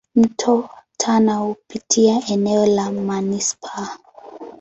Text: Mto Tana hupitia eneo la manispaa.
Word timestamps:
Mto 0.15 0.69
Tana 0.97 1.35
hupitia 1.37 2.21
eneo 2.27 2.65
la 2.65 2.91
manispaa. 2.91 3.97